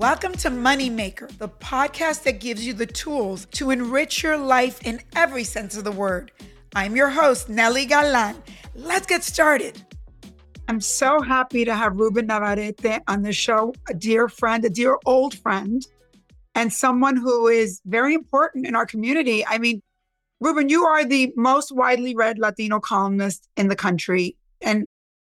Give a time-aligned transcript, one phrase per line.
[0.00, 4.98] Welcome to Moneymaker, the podcast that gives you the tools to enrich your life in
[5.14, 6.32] every sense of the word.
[6.74, 8.42] I'm your host, Nely Galan.
[8.74, 9.84] Let's get started.
[10.68, 14.96] I'm so happy to have Ruben Navarrette on the show, a dear friend, a dear
[15.04, 15.86] old friend,
[16.54, 19.44] and someone who is very important in our community.
[19.46, 19.82] I mean,
[20.40, 24.34] Ruben, you are the most widely read Latino columnist in the country.
[24.62, 24.86] And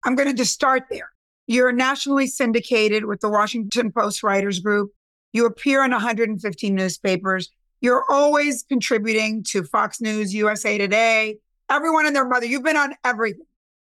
[0.04, 1.11] I'm going to just start there.
[1.46, 4.92] You're nationally syndicated with the Washington Post Writers Group.
[5.32, 7.50] You appear in 115 newspapers.
[7.80, 11.38] You're always contributing to Fox News, USA Today,
[11.68, 12.46] everyone and their mother.
[12.46, 13.46] You've been on everything.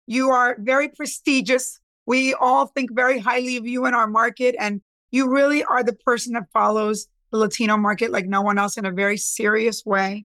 [0.07, 1.79] You are very prestigious.
[2.05, 5.93] We all think very highly of you in our market, and you really are the
[5.93, 10.25] person that follows the Latino market like no one else in a very serious way.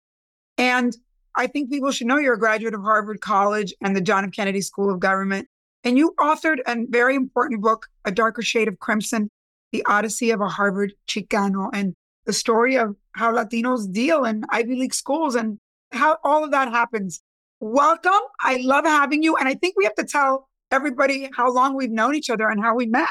[0.56, 0.96] And
[1.34, 4.32] I think people should know you're a graduate of Harvard College and the John F.
[4.32, 5.48] Kennedy School of Government.
[5.82, 9.30] And you authored a very important book, A Darker Shade of Crimson
[9.72, 11.94] The Odyssey of a Harvard Chicano, and
[12.26, 15.58] the story of how Latinos deal in Ivy League schools and
[15.92, 17.22] how all of that happens.
[17.60, 18.12] Welcome.
[18.40, 19.36] I love having you.
[19.36, 22.62] And I think we have to tell everybody how long we've known each other and
[22.62, 23.08] how we met.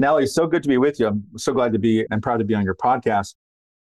[0.00, 1.06] Nely, so good to be with you.
[1.06, 3.34] I'm so glad to be and proud to be on your podcast.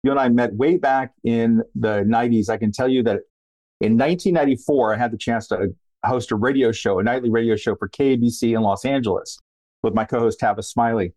[0.03, 2.49] You and I met way back in the 90s.
[2.49, 3.21] I can tell you that
[3.81, 5.75] in 1994, I had the chance to
[6.09, 9.39] host a radio show, a nightly radio show for KABC in Los Angeles
[9.83, 11.15] with my co host, Tavis Smiley.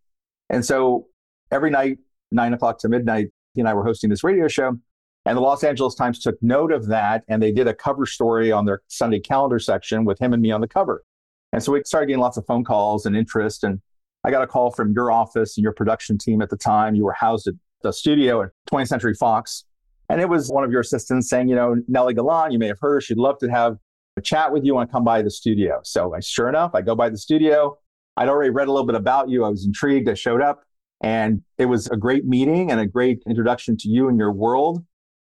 [0.49, 1.07] And so
[1.51, 1.99] every night,
[2.31, 4.77] nine o'clock to midnight, he and I were hosting this radio show.
[5.25, 8.51] And the Los Angeles Times took note of that and they did a cover story
[8.51, 11.03] on their Sunday calendar section with him and me on the cover.
[11.51, 13.63] And so we started getting lots of phone calls and interest.
[13.63, 13.81] And
[14.23, 16.93] I got a call from your office and your production team at the time.
[16.93, 19.65] You were housed at the studio at 20th Century Fox.
[20.09, 22.79] And it was one of your assistants saying, you know, Nely Galan, you may have
[22.79, 23.01] heard her.
[23.01, 23.77] She'd love to have
[24.21, 25.79] chat with you and come by the studio.
[25.83, 27.77] So I, sure enough, I go by the studio.
[28.17, 29.43] I'd already read a little bit about you.
[29.43, 30.07] I was intrigued.
[30.09, 30.63] I showed up
[31.01, 34.83] and it was a great meeting and a great introduction to you and your world.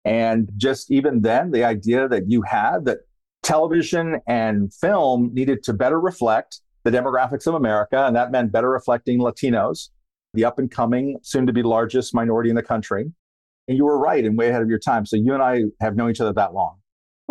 [0.04, 3.00] And just even then, the idea that you had that
[3.44, 8.69] television and film needed to better reflect the demographics of America, and that meant better
[8.69, 9.90] reflecting Latinos,
[10.34, 13.12] the up and coming, soon to be largest minority in the country.
[13.68, 15.06] And you were right and way ahead of your time.
[15.06, 16.81] So you and I have known each other that long.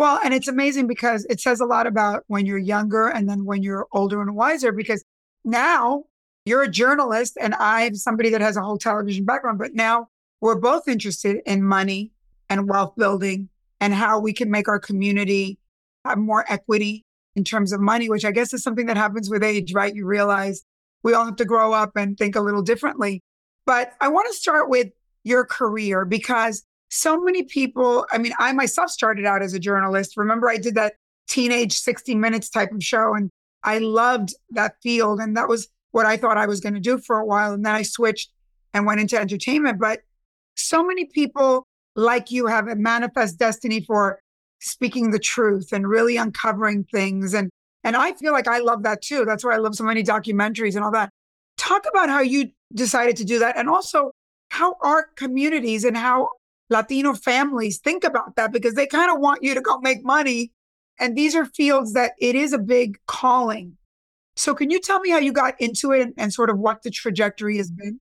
[0.01, 3.45] Well, and it's amazing because it says a lot about when you're younger and then
[3.45, 5.05] when you're older and wiser, because
[5.45, 6.05] now
[6.43, 10.07] you're a journalist and I'm somebody that has a whole television background, but now
[10.41, 12.09] we're both interested in money
[12.49, 15.59] and wealth building and how we can make our community
[16.03, 19.43] have more equity in terms of money, which I guess is something that happens with
[19.43, 19.93] age, right?
[19.93, 20.63] You realize
[21.03, 23.21] we all have to grow up and think a little differently.
[23.67, 24.87] But I want to start with
[25.23, 30.17] your career because so many people, I mean, I myself started out as a journalist.
[30.17, 30.95] Remember, I did that
[31.29, 33.29] teenage 60 minutes type of show and
[33.63, 35.21] I loved that field.
[35.21, 37.53] And that was what I thought I was going to do for a while.
[37.53, 38.31] And then I switched
[38.73, 39.79] and went into entertainment.
[39.79, 40.01] But
[40.55, 41.65] so many people
[41.95, 44.19] like you have a manifest destiny for
[44.59, 47.33] speaking the truth and really uncovering things.
[47.33, 47.49] And
[47.85, 49.23] and I feel like I love that too.
[49.23, 51.09] That's why I love so many documentaries and all that.
[51.57, 54.11] Talk about how you decided to do that and also
[54.49, 56.29] how our communities and how
[56.71, 60.51] Latino families think about that because they kind of want you to go make money.
[60.99, 63.77] And these are fields that it is a big calling.
[64.37, 66.83] So, can you tell me how you got into it and, and sort of what
[66.83, 67.99] the trajectory has been?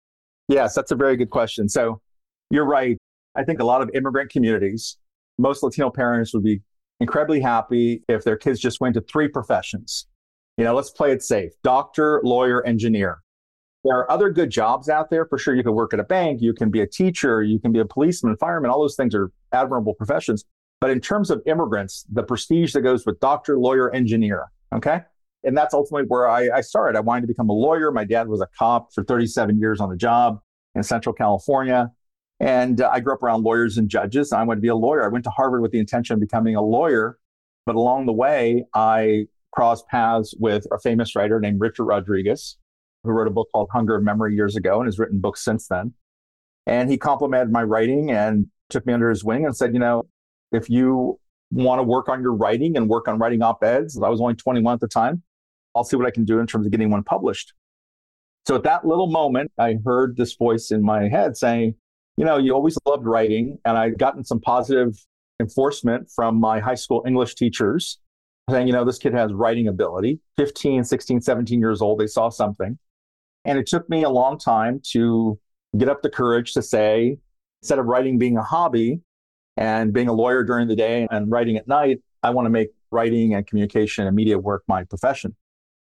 [0.48, 1.70] Yes, that's a very good question.
[1.70, 2.02] So,
[2.50, 2.98] you're right.
[3.36, 4.98] I think a lot of immigrant communities,
[5.38, 6.62] most Latino parents would be
[7.00, 10.08] incredibly happy if their kids just went to three professions.
[10.58, 13.20] You know, let's play it safe doctor, lawyer, engineer.
[13.86, 15.26] There are other good jobs out there.
[15.26, 17.72] For sure, you can work at a bank, you can be a teacher, you can
[17.72, 20.44] be a policeman, fireman, all those things are admirable professions.
[20.82, 25.02] But in terms of immigrants, the prestige that goes with doctor, lawyer, engineer, okay?
[25.44, 26.98] And that's ultimately where I, I started.
[26.98, 27.92] I wanted to become a lawyer.
[27.92, 30.40] My dad was a cop for 37 years on the job
[30.74, 31.92] in Central California.
[32.40, 34.34] And uh, I grew up around lawyers and judges.
[34.34, 35.06] I wanted to be a lawyer.
[35.06, 37.20] I went to Harvard with the intention of becoming a lawyer.
[37.68, 42.58] But along the way, I crossed paths with a famous writer named Richard Rodriguez,
[43.06, 45.68] who wrote a book called Hunger of Memory years ago and has written books since
[45.68, 45.94] then.
[46.68, 50.08] And he complimented my writing and took me under his wing and said, you know,
[50.52, 51.20] if you
[51.52, 54.36] want to work on your writing and work on writing op eds, I was only
[54.36, 55.22] 21 at the time,
[55.76, 57.54] I'll see what I can do in terms of getting one published.
[58.48, 61.76] So at that little moment, I heard this voice in my head saying,
[62.18, 63.58] you know, you always loved writing.
[63.66, 64.96] And I'd gotten some positive
[65.40, 68.00] enforcement from my high school English teachers
[68.50, 70.20] saying, you know, this kid has writing ability.
[70.38, 72.78] 15, 16, 17 years old, they saw something.
[73.46, 75.40] And it took me a long time to
[75.78, 77.18] get up the courage to say,
[77.62, 79.02] instead of writing being a hobby
[79.58, 82.70] and being a lawyer during the day and writing at night, I want to make
[82.92, 85.36] writing and communication and media work my profession.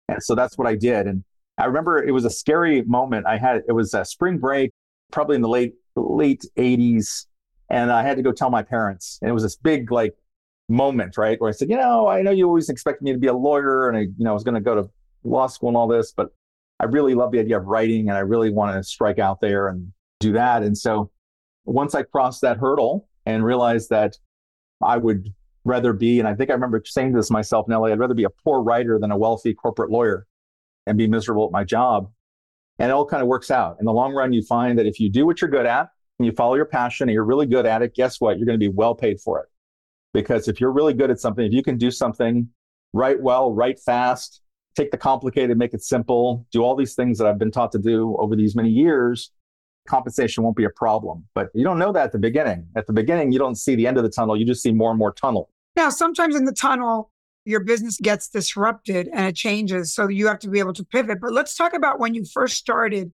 [0.07, 1.07] And so that's what I did.
[1.07, 1.23] And
[1.57, 3.25] I remember it was a scary moment.
[3.25, 4.71] I had it was a spring break,
[5.11, 7.25] probably in the late late 80s,
[7.69, 9.19] and I had to go tell my parents.
[9.21, 10.15] And it was this big like
[10.69, 11.39] moment, right?
[11.39, 13.89] Where I said, you know, I know you always expected me to be a lawyer
[13.89, 14.89] and I, you know, I was going to go to
[15.23, 16.29] law school and all this, but
[16.79, 19.67] I really love the idea of writing and I really want to strike out there
[19.67, 20.63] and do that.
[20.63, 21.11] And so
[21.65, 24.17] once I crossed that hurdle and realized that
[24.81, 25.33] I would
[25.65, 28.29] rather be, and I think I remember saying this myself, Nely, I'd rather be a
[28.29, 30.25] poor writer than a wealthy corporate lawyer
[30.87, 32.09] and be miserable at my job.
[32.79, 33.77] And it all kind of works out.
[33.79, 36.25] In the long run, you find that if you do what you're good at and
[36.25, 38.37] you follow your passion and you're really good at it, guess what?
[38.37, 39.49] You're going to be well paid for it.
[40.13, 42.47] Because if you're really good at something, if you can do something,
[42.93, 44.41] write well, write fast,
[44.79, 47.79] take the complicated, make it simple, do all these things that I've been taught to
[47.79, 49.31] do over these many years,
[49.87, 51.25] compensation won't be a problem.
[51.35, 52.67] But you don't know that at the beginning.
[52.75, 54.37] At the beginning, you don't see the end of the tunnel.
[54.37, 55.49] You just see more and more tunnel.
[55.75, 57.11] Now, sometimes in the tunnel,
[57.45, 59.93] your business gets disrupted and it changes.
[59.93, 61.19] So you have to be able to pivot.
[61.21, 63.11] But let's talk about when you first started.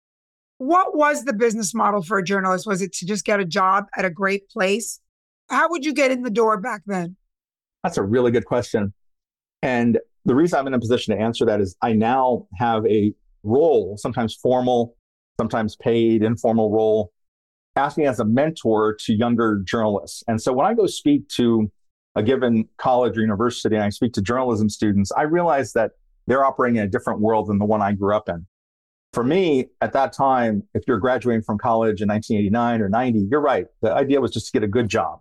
[0.58, 2.67] What was the business model for a journalist?
[2.67, 5.00] Was it to just get a job at a great place?
[5.49, 7.17] How would you get in the door back then?
[7.82, 8.93] That's a really good question.
[9.61, 13.12] And the reason I'm in a position to answer that is I now have a
[13.42, 14.96] role, sometimes formal,
[15.40, 17.12] sometimes paid, informal role,
[17.76, 20.22] asking as a mentor to younger journalists.
[20.28, 21.70] And so when I go speak to
[22.14, 25.92] a given college or university and I speak to journalism students, I realize that
[26.26, 28.46] they're operating in a different world than the one I grew up in.
[29.12, 33.40] For me, at that time, if you're graduating from college in 1989 or 90, you're
[33.40, 33.66] right.
[33.82, 35.20] The idea was just to get a good job.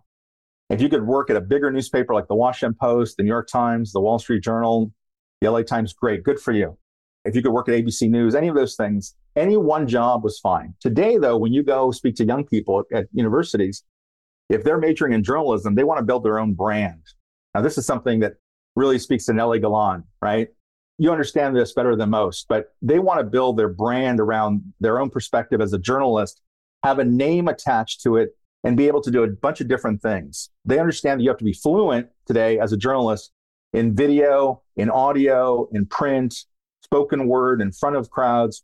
[0.72, 3.50] If you could work at a bigger newspaper like the Washington Post, the New York
[3.50, 4.90] Times, the Wall Street Journal,
[5.42, 6.78] the LA Times, great, good for you.
[7.26, 10.40] If you could work at ABC News, any of those things, any one job was
[10.40, 10.74] fine.
[10.80, 13.84] Today, though, when you go speak to young people at universities,
[14.50, 17.04] if they're majoring in journalism, they want to build their own brand.
[17.54, 18.36] Now, this is something that
[18.78, 20.48] really speaks to Nely Galan, right?
[20.98, 25.02] You understand this better than most, but they want to build their brand around their
[25.02, 26.42] own perspective as a journalist,
[26.82, 30.02] have a name attached to it, and be able to do a bunch of different
[30.02, 30.50] things.
[30.66, 33.32] They understand that you have to be fluent today as a journalist
[33.74, 36.36] in video, in audio, in print,
[36.84, 38.64] spoken word, in front of crowds.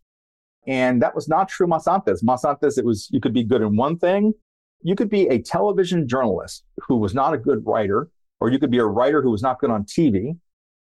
[0.67, 2.21] And that was not true Mas antes.
[2.23, 4.33] Masantes, it was you could be good in one thing
[4.81, 8.09] you could be a television journalist who was not a good writer,
[8.39, 10.38] or you could be a writer who was not good on TV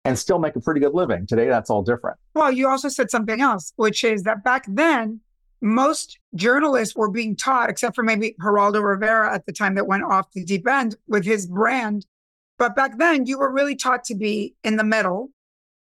[0.05, 1.25] and still make a pretty good living.
[1.27, 2.17] Today, that's all different.
[2.33, 5.21] Well, you also said something else, which is that back then,
[5.61, 10.03] most journalists were being taught, except for maybe Geraldo Rivera at the time that went
[10.03, 12.05] off the deep end with his brand.
[12.57, 15.29] But back then, you were really taught to be in the middle.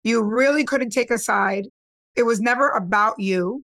[0.03, 1.67] You really couldn't take a side.
[2.15, 3.63] It was never about you.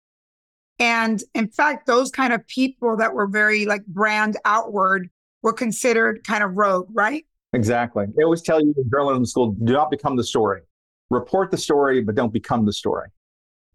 [0.78, 5.10] And in fact, those kind of people that were very like brand outward
[5.42, 7.24] were considered kind of rogue, right?
[7.52, 8.06] Exactly.
[8.16, 10.62] They always tell you in journalism school do not become the story.
[11.10, 13.08] Report the story, but don't become the story.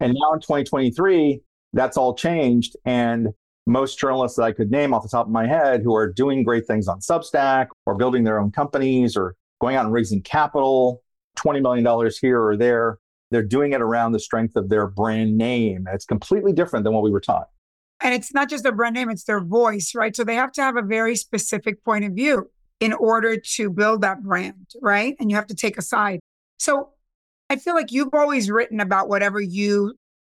[0.00, 1.40] And now in 2023,
[1.74, 2.76] that's all changed.
[2.84, 3.28] And
[3.66, 6.42] most journalists that I could name off the top of my head who are doing
[6.42, 11.02] great things on Substack or building their own companies or going out and raising capital,
[11.36, 12.98] $20 million here or there,
[13.30, 15.88] they're doing it around the strength of their brand name.
[15.92, 17.48] It's completely different than what we were taught.
[18.00, 20.14] And it's not just their brand name, it's their voice, right?
[20.14, 22.50] So they have to have a very specific point of view
[22.80, 25.16] in order to build that brand, right?
[25.18, 26.20] And you have to take a side.
[26.58, 26.90] So
[27.48, 29.94] I feel like you've always written about whatever you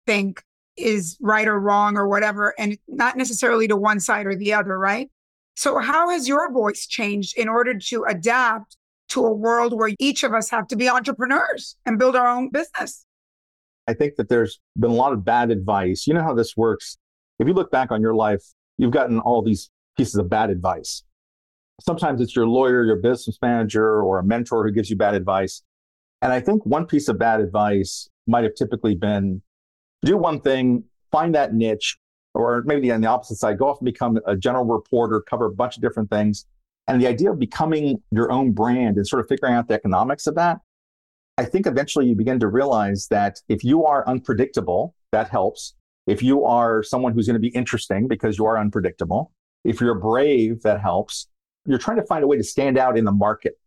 [0.07, 0.43] think
[0.77, 4.79] is right or wrong or whatever, and not necessarily to one side or the other,
[4.79, 5.11] right?
[5.57, 8.77] So, how has your voice changed in order to adapt
[9.15, 12.51] to a world where each of us have to be entrepreneurs and build our own
[12.51, 13.07] business.
[13.87, 16.07] I think that there's been a lot of bad advice.
[16.07, 16.97] You know how this works.
[17.39, 18.43] If you look back on your life,
[18.79, 21.03] you've gotten all these pieces of bad advice.
[21.81, 25.63] Sometimes it's your lawyer, your business manager, or a mentor who gives you bad advice.
[26.23, 29.43] And I think one piece of bad advice might have typically been
[30.05, 31.97] do one thing, find that niche,
[32.35, 35.53] or maybe on the opposite side, go off and become a general reporter, cover a
[35.53, 36.47] bunch of different things.
[36.87, 40.27] And the idea of becoming your own brand and sort of figuring out the economics
[40.27, 40.59] of that,
[41.39, 45.75] I think eventually you begin to realize that if you are unpredictable, that helps.
[46.07, 49.33] If you are someone who's going to be interesting because you are unpredictable,
[49.65, 51.29] if you're brave, that helps.
[51.67, 53.59] You're trying to find a way to stand out in the market.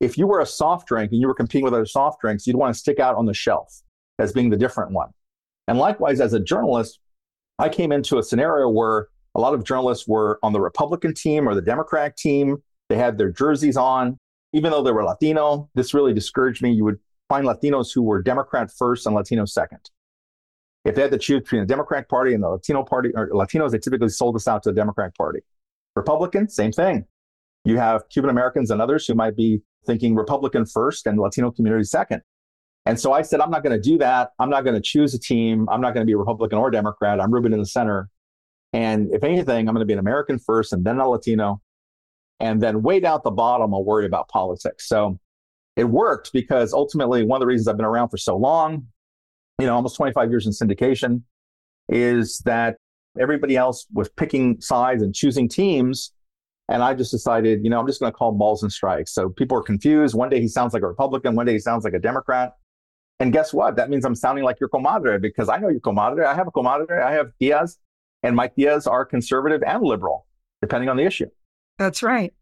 [0.00, 2.56] If you were a soft drink and you were competing with other soft drinks, you'd
[2.56, 3.82] want to stick out on the shelf
[4.18, 5.08] as being the different one.
[5.68, 7.00] And likewise, as a journalist,
[7.58, 11.48] I came into a scenario where a lot of journalists were on the Republican team
[11.48, 12.62] or the Democratic team.
[12.88, 14.18] They had their jerseys on.
[14.52, 16.72] Even though they were Latino, this really discouraged me.
[16.72, 19.80] You would find Latinos who were Democrat first and Latino second.
[20.84, 23.72] If they had to choose between the Democratic Party and the Latino Party, or Latinos,
[23.72, 25.40] they typically sold us out to the Democratic Party.
[25.96, 27.04] Republican, same thing.
[27.64, 31.84] You have Cuban Americans and others who might be thinking Republican first and Latino community
[31.84, 32.22] second.
[32.86, 34.30] And so I said, I'm not going to do that.
[34.38, 35.68] I'm not going to choose a team.
[35.68, 37.20] I'm not going to be a Republican or Democrat.
[37.20, 38.08] I'm Ruben in the center.
[38.72, 41.60] And if anything, I'm going to be an American first and then a Latino.
[42.38, 44.88] And then way down at the bottom, I'll worry about politics.
[44.88, 45.18] So
[45.74, 48.86] it worked because ultimately, one of the reasons I've been around for so long,
[49.58, 51.22] you know, almost 25 years in syndication,
[51.88, 52.76] is that
[53.18, 56.12] everybody else was picking sides and choosing teams.
[56.68, 59.12] And I just decided, you know, I'm just going to call balls and strikes.
[59.12, 60.14] So people are confused.
[60.14, 62.54] One day he sounds like a Republican, one day he sounds like a Democrat.
[63.18, 63.76] And guess what?
[63.76, 66.26] That means I'm sounding like your comadre because I know your comadre.
[66.26, 67.02] I have a comadre.
[67.02, 67.78] I have Diaz,
[68.22, 70.26] and Mike Diaz are conservative and liberal,
[70.60, 71.28] depending on the issue.
[71.78, 72.32] That's right.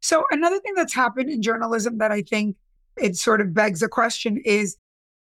[0.00, 2.56] So another thing that's happened in journalism that I think
[2.96, 4.76] it sort of begs a question is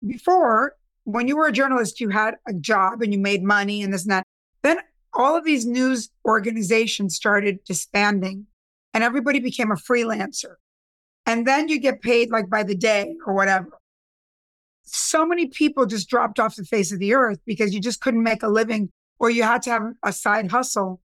[0.05, 3.93] before, when you were a journalist, you had a job and you made money and
[3.93, 4.23] this and that.
[4.63, 4.79] Then
[5.13, 8.45] all of these news organizations started disbanding
[8.93, 10.55] and everybody became a freelancer.
[11.25, 13.78] And then you get paid like by the day or whatever
[14.91, 18.23] so many people just dropped off the face of the earth because you just couldn't
[18.23, 21.01] make a living or you had to have a side hustle.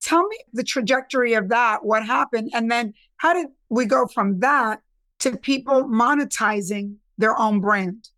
[0.00, 4.40] Tell me the trajectory of that, what happened, and then how did we go from
[4.40, 4.80] that
[5.20, 8.08] to people monetizing their own brand?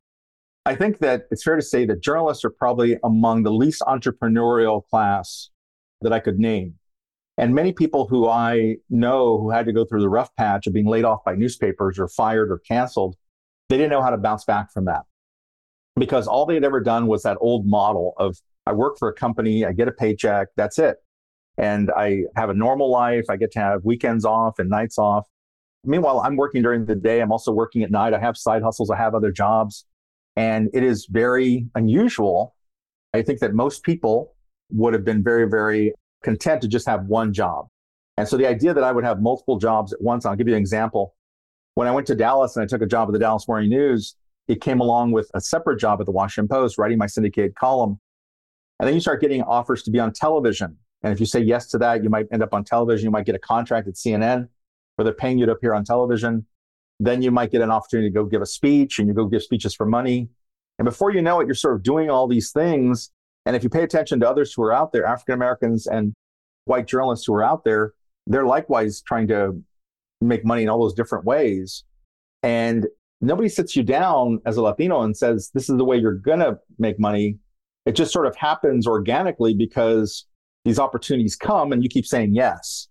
[0.67, 4.87] I think that it's fair to say that journalists are probably among the least entrepreneurial
[4.87, 5.49] class
[6.03, 6.75] that I could name.
[7.39, 10.75] And many people who I know who had to go through the rough patch of
[10.75, 13.17] being laid off by newspapers or fired or canceled
[13.71, 15.03] they didn't know how to bounce back from that
[15.97, 18.37] because all they had ever done was that old model of
[18.67, 20.97] I work for a company, I get a paycheck, that's it.
[21.57, 23.25] And I have a normal life.
[23.29, 25.27] I get to have weekends off and nights off.
[25.85, 27.21] Meanwhile, I'm working during the day.
[27.21, 28.15] I'm also working at night.
[28.15, 28.91] I have side hustles.
[28.91, 29.85] I have other jobs.
[30.37, 32.55] And it is very unusual.
[33.13, 34.35] I think that most people
[34.71, 37.67] would have been very, very content to just have one job.
[38.17, 40.55] And so the idea that I would have multiple jobs at once, I'll give you
[40.55, 41.15] an example.
[41.81, 44.15] When I went to Dallas and I took a job at the Dallas Morning News,
[44.49, 47.99] it came along with a separate job at the Washington Post, writing my syndicated column.
[48.79, 50.77] And then you start getting offers to be on television.
[51.03, 53.07] And if you say yes to that, you might end up on television.
[53.07, 54.47] You might get a contract at CNN
[54.97, 56.45] where they're paying you to appear on television.
[56.99, 59.43] Then you might get an opportunity to go give a speech and you go give
[59.43, 60.29] speeches for money.
[60.79, 63.11] And before you know it, you're sort of doing all these things.
[63.47, 66.13] And if you pay attention to others who are out there, African Americans and
[66.67, 67.95] white journalists who are out there,
[68.27, 69.63] they're likewise trying to
[70.21, 71.85] make money in all those different ways.
[72.43, 72.87] And
[73.21, 76.41] nobody sits you down as a Latino and says, this is the way you're going
[76.41, 77.39] to make money.
[77.87, 80.27] It just sort of happens organically because
[80.65, 82.89] these opportunities come and you keep saying yes.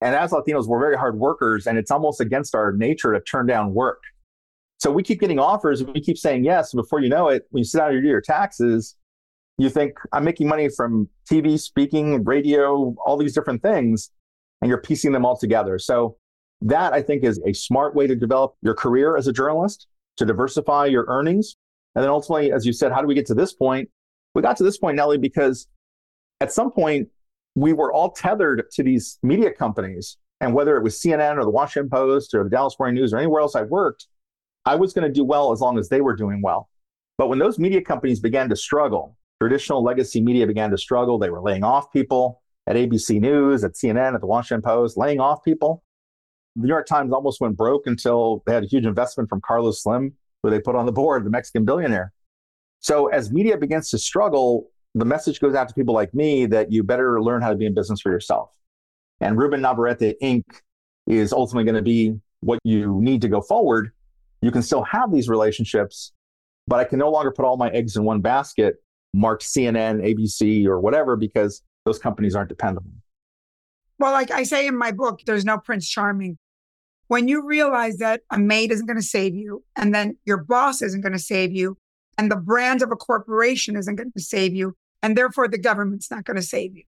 [0.00, 3.46] And as Latinos, we're very hard workers and it's almost against our nature to turn
[3.46, 4.02] down work.
[4.78, 6.72] So we keep getting offers and we keep saying yes.
[6.72, 8.96] And before you know it, when you sit down and do your taxes,
[9.58, 14.10] you think, I'm making money from TV, speaking, radio, all these different things,
[14.62, 15.78] and you're piecing them all together.
[15.78, 16.16] So
[16.62, 19.86] that I think is a smart way to develop your career as a journalist,
[20.18, 21.56] to diversify your earnings.
[21.94, 23.88] And then ultimately, as you said, how do we get to this point?
[24.34, 25.66] We got to this point, Nely, because
[26.40, 27.08] at some point
[27.54, 30.18] we were all tethered to these media companies.
[30.40, 33.18] And whether it was CNN or the Washington Post or the Dallas Morning News or
[33.18, 34.06] anywhere else I worked,
[34.64, 36.68] I was going to do well as long as they were doing well.
[37.18, 41.18] But when those media companies began to struggle, traditional legacy media began to struggle.
[41.18, 45.20] They were laying off people at ABC News, at CNN, at the Washington Post, laying
[45.20, 45.82] off people.
[46.56, 49.82] The New York Times almost went broke until they had a huge investment from Carlos
[49.82, 52.12] Slim, who they put on the board, the Mexican billionaire.
[52.80, 56.72] So as media begins to struggle, the message goes out to people like me that
[56.72, 58.50] you better learn how to be in business for yourself.
[59.20, 60.44] And Ruben Navarrette Inc.
[61.06, 63.92] is ultimately going to be what you need to go forward.
[64.40, 66.12] You can still have these relationships,
[66.66, 68.76] but I can no longer put all my eggs in one basket,
[69.12, 72.90] marked CNN, ABC, or whatever, because those companies aren't dependable.
[74.00, 76.38] Well, like I say in my book, there's no Prince Charming.
[77.08, 80.80] When you realize that a maid isn't going to save you, and then your boss
[80.80, 81.76] isn't going to save you,
[82.16, 86.10] and the brand of a corporation isn't going to save you, and therefore the government's
[86.10, 86.84] not going to save you.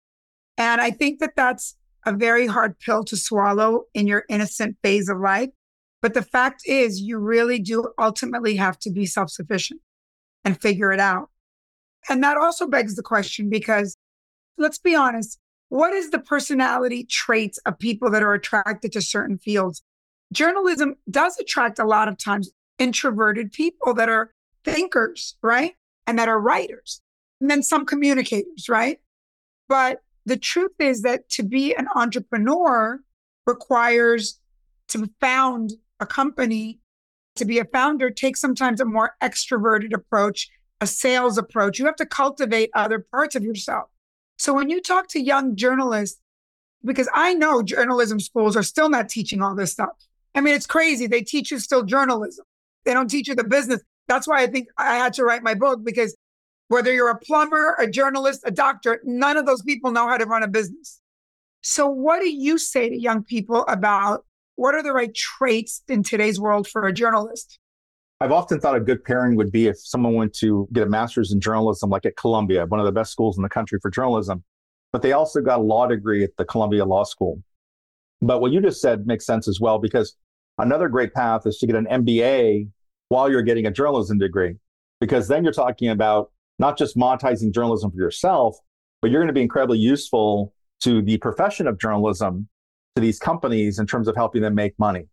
[0.59, 5.09] And I think that that's a very hard pill to swallow in your innocent phase
[5.09, 5.49] of life.
[6.03, 9.81] But the fact is, you really do ultimately have to be self sufficient
[10.45, 11.31] and figure it out.
[12.11, 13.97] And that also begs the question because
[14.59, 15.39] let's be honest,
[15.69, 19.83] what is the personality traits of people that are attracted to certain fields?
[20.33, 24.33] Journalism does attract a lot of times introverted people that are
[24.65, 25.75] thinkers, right?
[26.07, 27.03] And that are writers,
[27.41, 28.99] and then some communicators, right?
[29.69, 33.01] But the truth is that to be an entrepreneur
[33.47, 34.41] requires
[34.89, 36.81] to found a company.
[37.37, 40.49] To be a founder takes sometimes a more extroverted approach,
[40.81, 41.79] a sales approach.
[41.79, 43.89] You have to cultivate other parts of yourself.
[44.39, 46.21] So when you talk to young journalists,
[46.85, 49.91] because I know journalism schools are still not teaching all this stuff.
[50.35, 51.07] I mean, it's crazy.
[51.07, 52.45] They teach you still journalism.
[52.85, 53.83] They don't teach you the business.
[54.07, 56.17] That's why I think I had to write my book because
[56.69, 60.27] whether you're a plumber, a journalist, a doctor, none of those people know how to
[60.27, 61.01] run a business.
[61.63, 66.03] So, what do you say to young people about what are the right traits in
[66.03, 67.59] today's world for a journalist?
[68.21, 71.33] I've often thought a good pairing would be if someone went to get a master's
[71.33, 74.43] in journalism, like at Columbia, one of the best schools in the country for journalism,
[74.93, 77.41] but they also got a law degree at the Columbia Law School.
[78.21, 80.17] But what you just said makes sense as well, because
[80.59, 82.69] another great path is to get an MBA
[83.09, 84.57] while you're getting a journalism degree,
[85.01, 88.59] because then you're talking about not just monetizing journalism for yourself,
[89.01, 92.49] but you're going to be incredibly useful to the profession of journalism,
[92.97, 95.07] to these companies in terms of helping them make money.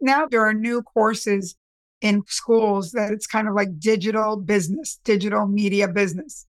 [0.00, 1.56] Now there are new courses
[2.00, 6.46] in schools that it's kind of like digital business, digital media business.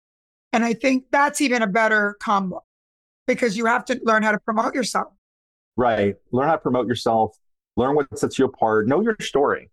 [0.53, 2.63] And I think that's even a better combo
[3.27, 5.13] because you have to learn how to promote yourself.
[5.77, 6.17] Right.
[6.33, 7.37] Learn how to promote yourself,
[7.77, 9.71] learn what sets you apart, know your story.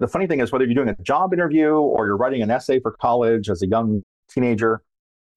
[0.00, 2.80] The funny thing is, whether you're doing a job interview or you're writing an essay
[2.80, 4.82] for college as a young teenager,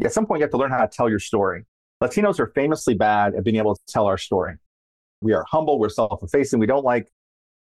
[0.03, 1.65] at some point you have to learn how to tell your story.
[2.03, 4.55] Latinos are famously bad at being able to tell our story.
[5.21, 7.07] We are humble, we're self effacing, we don't like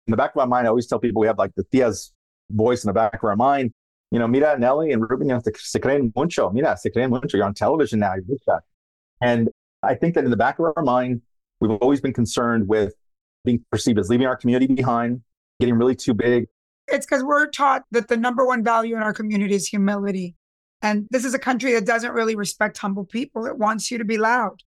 [0.06, 2.12] in the back of my mind, I always tell people we have like the Tia's
[2.50, 3.72] voice in the back of our mind.
[4.10, 6.50] You know, mira, Nely and Ruben, you know, se creen mucho.
[6.50, 7.36] Mira, se creen mucho.
[7.36, 8.14] You're on television now.
[8.14, 8.60] You're
[9.20, 9.48] and
[9.82, 11.22] I think that in the back of our mind,
[11.60, 12.94] we've always been concerned with
[13.44, 15.22] being perceived as leaving our community behind,
[15.60, 16.46] getting really too big.
[16.88, 20.36] It's because we're taught that the number one value in our community is humility.
[20.82, 23.46] And this is a country that doesn't really respect humble people.
[23.46, 24.62] It wants you to be loud.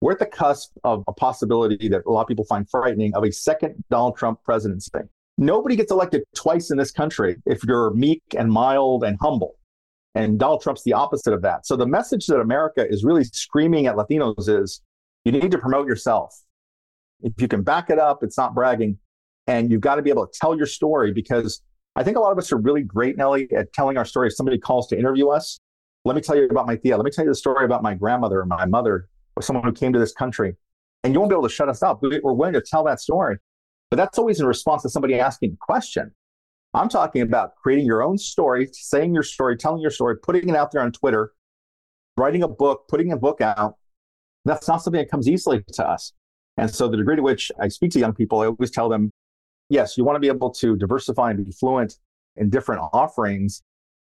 [0.00, 3.24] We're at the cusp of a possibility that a lot of people find frightening of
[3.24, 4.90] a second Donald Trump presidency.
[5.38, 9.56] Nobody gets elected twice in this country if you're meek and mild and humble.
[10.14, 11.66] And Donald Trump's the opposite of that.
[11.66, 14.82] So the message that America is really screaming at Latinos is
[15.24, 16.34] you need to promote yourself.
[17.20, 18.98] If you can back it up, it's not bragging.
[19.46, 21.62] And you've got to be able to tell your story because
[21.96, 24.28] I think a lot of us are really great, Nely, at telling our story.
[24.28, 25.58] If somebody calls to interview us,
[26.04, 26.96] let me tell you about my Thea.
[26.96, 29.72] Let me tell you the story about my grandmother and my mother or someone who
[29.72, 30.56] came to this country.
[31.04, 32.02] And you won't be able to shut us up.
[32.02, 33.36] We're willing to tell that story.
[33.88, 36.10] But that's always in response to somebody asking a question.
[36.74, 40.56] I'm talking about creating your own story, saying your story, telling your story, putting it
[40.56, 41.32] out there on Twitter,
[42.16, 43.76] writing a book, putting a book out.
[44.44, 46.12] That's not something that comes easily to us.
[46.56, 49.12] And so, the degree to which I speak to young people, I always tell them
[49.70, 51.98] yes, you want to be able to diversify and be fluent
[52.36, 53.62] in different offerings,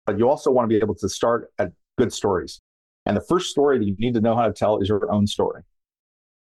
[0.06, 2.60] but you also want to be able to start at good stories.
[3.08, 5.26] And the first story that you need to know how to tell is your own
[5.26, 5.62] story.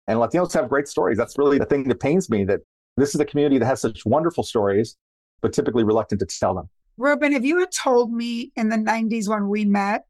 [0.08, 1.18] And Latinos have great stories.
[1.18, 2.60] That's really the thing that pains me that
[2.96, 4.96] this is a community that has such wonderful stories,
[5.42, 6.70] but typically reluctant to tell them.
[6.96, 10.06] Ruben, if you had told me in the 90s when we met,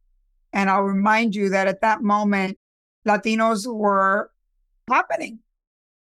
[0.52, 2.56] and I'll remind you that at that moment,
[3.06, 4.30] Latinos were
[4.88, 5.40] happening.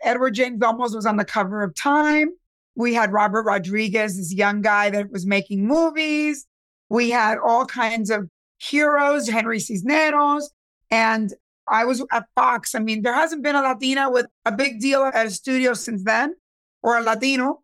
[0.02, 2.30] Edward James Olmos was on the cover of Time.
[2.74, 6.46] We had Robert Rodriguez, this young guy that was making movies.
[6.88, 8.28] We had all kinds of
[8.62, 10.50] heroes, Henry Cisneros.
[10.90, 11.32] And
[11.68, 12.74] I was at Fox.
[12.74, 16.02] I mean, there hasn't been a Latina with a big deal at a studio since
[16.04, 16.34] then,
[16.82, 17.62] or a Latino.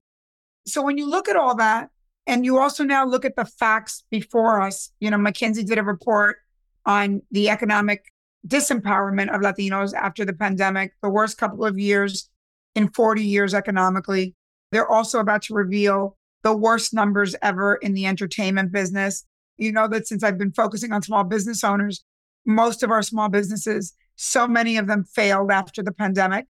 [0.66, 1.90] So when you look at all that,
[2.26, 5.82] and you also now look at the facts before us, you know, McKinsey did a
[5.82, 6.37] report
[6.84, 8.04] on the economic
[8.46, 12.28] disempowerment of Latinos after the pandemic, the worst couple of years
[12.74, 14.34] in 40 years economically.
[14.72, 19.24] They're also about to reveal the worst numbers ever in the entertainment business.
[19.58, 22.02] You know that since I've been focusing on small business owners,
[22.46, 26.46] most of our small businesses, so many of them failed after the pandemic.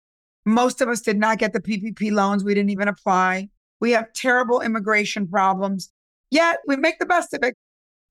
[0.44, 2.44] Most of us did not get the PPP loans.
[2.44, 3.48] We didn't even apply.
[3.80, 5.90] We have terrible immigration problems.
[6.30, 7.54] Yet we make the best of it.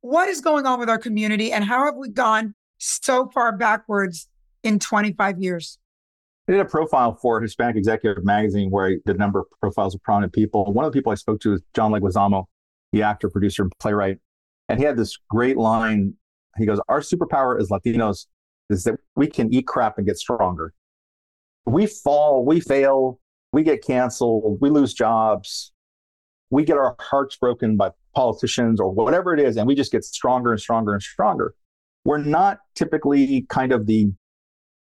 [0.02, 4.28] What is going on with our community and how have we gone so far backwards
[4.64, 5.78] in 25 years?
[6.48, 9.96] I did a profile for Hispanic Executive Magazine where I did a number of profiles
[9.96, 10.66] of prominent people.
[10.74, 12.46] One of the people I spoke to is John Leguizamo,
[12.92, 14.18] the actor, producer, and playwright.
[14.70, 16.14] And he had this great line.
[16.58, 18.28] He goes, Our superpower as Latinos
[18.70, 20.74] is that we can eat crap and get stronger.
[21.66, 23.20] We fall, we fail,
[23.52, 25.72] we get canceled, we lose jobs,
[26.50, 30.04] we get our hearts broken by politicians or whatever it is, and we just get
[30.04, 31.56] stronger and stronger and stronger.
[32.06, 34.12] We're not typically kind of the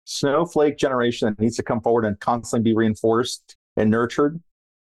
[0.05, 4.41] snowflake generation that needs to come forward and constantly be reinforced and nurtured.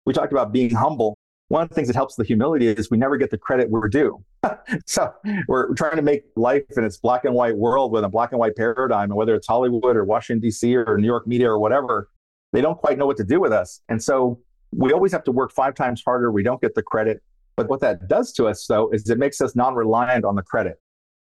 [0.05, 1.17] We talked about being humble
[1.53, 3.87] one of the things that helps the humility is we never get the credit we're
[3.87, 4.25] due.
[4.87, 5.13] so
[5.47, 8.39] we're trying to make life in its black and white world with a black and
[8.39, 10.75] white paradigm, and whether it's Hollywood or Washington, D.C.
[10.75, 12.09] or New York media or whatever,
[12.53, 13.81] they don't quite know what to do with us.
[13.87, 14.39] And so
[14.71, 16.31] we always have to work five times harder.
[16.31, 17.21] We don't get the credit.
[17.55, 20.41] But what that does to us, though, is it makes us non reliant on the
[20.41, 20.81] credit.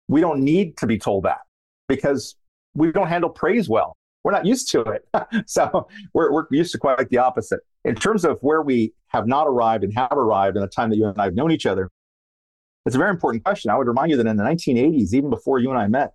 [0.09, 1.43] We don't need to be told that
[1.87, 2.35] because
[2.75, 3.97] we don't handle praise well.
[4.25, 5.07] We're not used to it.
[5.47, 7.61] so we're, we're used to quite like the opposite.
[7.89, 10.97] In terms of where we have not arrived and have arrived in the time that
[10.97, 11.91] you and I have known each other,
[12.85, 13.71] It's a very important question.
[13.71, 16.13] I would remind you that in the 1980s, even before you and I met,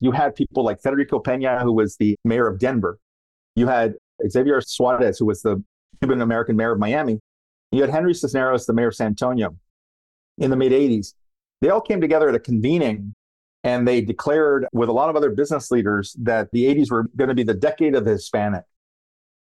[0.00, 2.98] you had people like Federico Pena, who was the mayor of Denver.
[3.56, 3.94] You had
[4.28, 5.62] Xavier Suarez, who was the
[6.00, 7.20] Cuban American mayor of Miami.
[7.72, 9.56] You had Henry Cisneros, the mayor of San Antonio
[10.36, 11.14] in the mid 80s.
[11.62, 13.14] They all came together at a convening
[13.62, 17.28] and they declared with a lot of other business leaders that the 80s were going
[17.28, 18.64] to be the decade of the Hispanic.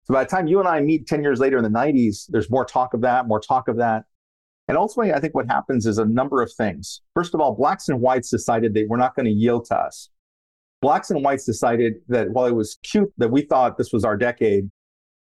[0.05, 2.49] So by the time you and I meet 10 years later in the 90s, there's
[2.49, 4.03] more talk of that, more talk of that.
[4.67, 7.01] And ultimately, I think what happens is a number of things.
[7.13, 10.09] First of all, blacks and whites decided they were not going to yield to us.
[10.81, 14.17] Blacks and whites decided that while it was cute that we thought this was our
[14.17, 14.69] decade,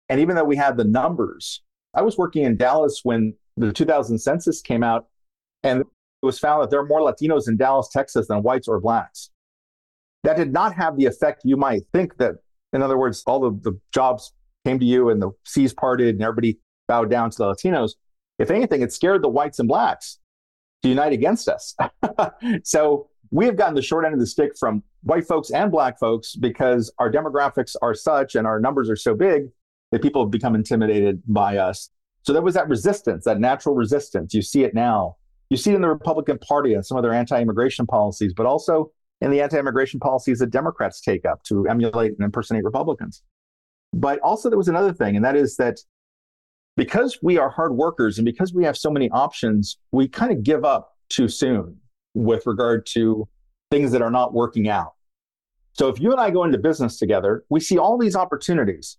[0.09, 1.63] and even though we had the numbers,
[1.95, 5.07] I was working in Dallas when the 2000 census came out,
[5.63, 5.87] and it
[6.27, 9.31] was found that there are more Latinos in Dallas, Texas than whites or blacks.
[10.25, 12.37] That did not have the effect you might think that,
[12.73, 14.33] in other words, all of the jobs
[14.69, 17.93] came to you and the seas parted and everybody bowed down to the Latinos.
[18.39, 20.19] If anything, it scared the whites and blacks
[20.83, 21.75] to unite against us.
[22.65, 25.99] so we have gotten the short end of the stick from white folks and black
[25.99, 29.49] folks because our demographics are such and our numbers are so big
[29.91, 31.91] that people have become intimidated by us.
[32.23, 34.35] So there was that resistance, that natural resistance.
[34.35, 35.17] You see it now.
[35.51, 38.45] You see it in the Republican Party and some of their anti immigration policies, but
[38.45, 43.23] also in the anti immigration policies that Democrats take up to emulate and impersonate Republicans.
[43.93, 45.81] But also, there was another thing, and that is that
[46.77, 50.43] because we are hard workers and because we have so many options, we kind of
[50.43, 51.77] give up too soon
[52.15, 53.27] with regard to
[53.71, 54.93] things that are not working out.
[55.73, 58.99] So if you and I go into business together, we see all these opportunities.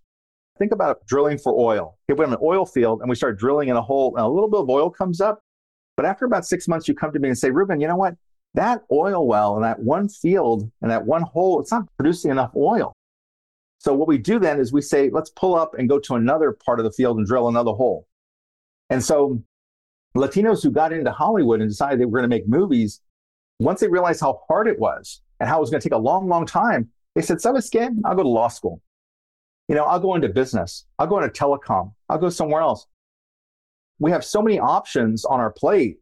[0.58, 1.98] Think about drilling for oil.
[2.08, 4.30] If we have an oil field and we start drilling in a hole and a
[4.30, 5.40] little bit of oil comes up,
[5.96, 8.16] but after about six months, you come to me and say, Ruben, you know what?
[8.56, 12.52] That oil well and that one field and that one hole, it's not producing enough
[12.56, 12.94] oil.
[13.80, 16.52] So what we do then is we say, let's pull up and go to another
[16.52, 18.08] part of the field and drill another hole.
[18.90, 19.42] And so
[20.16, 23.02] Latinos who got into Hollywood and decided they were going to make movies,
[23.60, 26.02] once they realized how hard it was and how it was going to take a
[26.02, 27.90] long, long time, they said, "Sabes qué?
[28.06, 28.82] I'll go to law school.
[29.68, 30.86] You know, I'll go into business.
[30.98, 31.94] I'll go into telecom.
[32.10, 32.88] I'll go somewhere else
[34.00, 36.00] we have so many options on our plate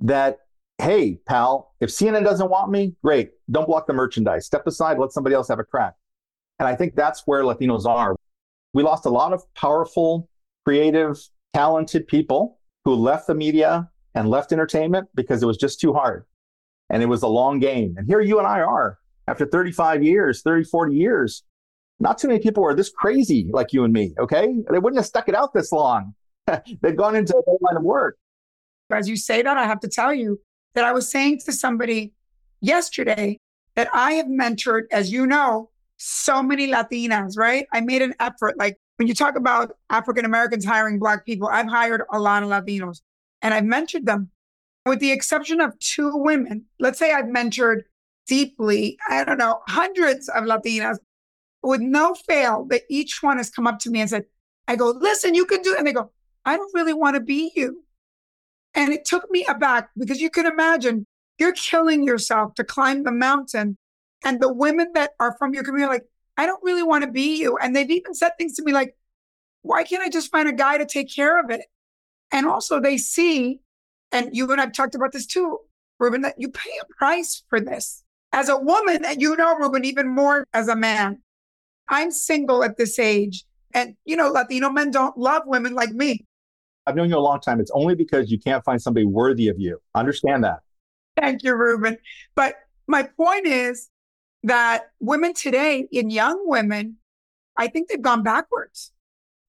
[0.00, 0.38] that,
[0.78, 3.30] hey, pal, if CNN doesn't want me, great.
[3.50, 4.46] Don't block the merchandise.
[4.46, 5.94] Step aside, let somebody else have a crack.
[6.58, 8.16] And I think that's where Latinos are.
[8.74, 10.28] We lost a lot of powerful,
[10.64, 11.18] creative,
[11.54, 16.24] talented people who left the media and left entertainment because it was just too hard.
[16.90, 17.94] And it was a long game.
[17.96, 21.44] And here you and I are after 35 years, 30, 40 years.
[22.00, 24.54] Not too many people are this crazy like you and me, okay?
[24.70, 26.14] They wouldn't have stuck it out this long.
[26.46, 28.16] They've gone into a whole line of work.
[28.90, 30.40] As you say that, I have to tell you
[30.74, 32.12] that I was saying to somebody
[32.60, 33.38] yesterday
[33.74, 37.66] that I have mentored, as you know, so many Latinas, right?
[37.72, 38.56] I made an effort.
[38.58, 42.48] Like when you talk about African Americans hiring Black people, I've hired a lot of
[42.48, 43.02] Latinos
[43.42, 44.30] and I've mentored them.
[44.86, 47.82] With the exception of two women, let's say I've mentored
[48.26, 50.98] deeply, I don't know, hundreds of Latinas
[51.62, 54.24] with no fail that each one has come up to me and said,
[54.66, 55.78] I go, listen, you can do it.
[55.78, 56.10] And they go,
[56.44, 57.84] I don't really want to be you.
[58.74, 61.04] And it took me aback because you can imagine
[61.38, 63.76] you're killing yourself to climb the mountain.
[64.24, 67.38] And the women that are from your community, like, I don't really want to be
[67.38, 67.56] you.
[67.58, 68.96] And they've even said things to me like,
[69.62, 71.62] why can't I just find a guy to take care of it?
[72.30, 73.60] And also, they see,
[74.12, 75.58] and you and I've talked about this too,
[75.98, 78.04] Ruben, that you pay a price for this.
[78.32, 81.20] As a woman, and you know, Ruben, even more as a man.
[81.88, 83.44] I'm single at this age.
[83.74, 86.24] And, you know, Latino men don't love women like me.
[86.86, 87.60] I've known you a long time.
[87.60, 89.78] It's only because you can't find somebody worthy of you.
[89.94, 90.60] Understand that.
[91.18, 91.98] Thank you, Ruben.
[92.34, 92.54] But
[92.86, 93.90] my point is
[94.42, 96.96] that women today, in young women,
[97.56, 98.92] I think they've gone backwards.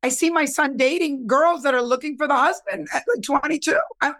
[0.01, 3.77] I see my son dating girls that are looking for the husband at like 22.
[4.01, 4.13] I,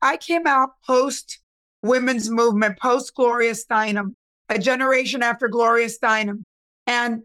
[0.00, 1.40] I came out post
[1.82, 4.14] women's movement, post Gloria Steinem,
[4.48, 6.44] a generation after Gloria Steinem.
[6.86, 7.22] And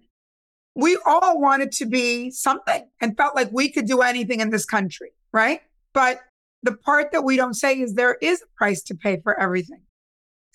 [0.76, 4.66] we all wanted to be something and felt like we could do anything in this
[4.66, 5.62] country, right?
[5.94, 6.22] But
[6.64, 9.82] the part that we don't say is there is a price to pay for everything.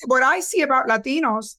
[0.07, 1.57] What I see about Latinos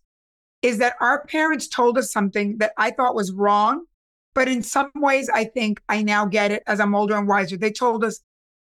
[0.63, 3.86] is that our parents told us something that I thought was wrong.
[4.34, 7.56] But in some ways, I think I now get it as I'm older and wiser.
[7.56, 8.21] They told us,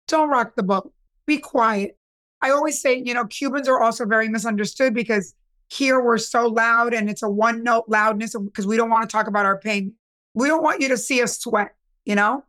[0.06, 0.92] don't rock the boat,
[1.26, 1.98] be quiet.
[2.40, 5.34] I always say, you know, Cubans are also very misunderstood because
[5.68, 9.12] here we're so loud and it's a one note loudness because we don't want to
[9.12, 9.94] talk about our pain.
[10.34, 12.44] We don't want you to see us sweat, you know?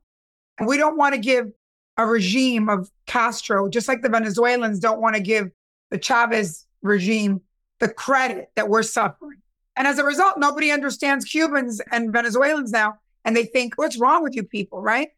[0.60, 1.48] And we don't want to give
[1.96, 5.50] a regime of Castro, just like the Venezuelans don't want to give
[5.90, 7.42] the Chavez regime
[7.80, 9.42] the credit that we're suffering.
[9.76, 13.00] And as a result, nobody understands Cubans and Venezuelans now.
[13.24, 15.10] And they think, what's wrong with you people, right?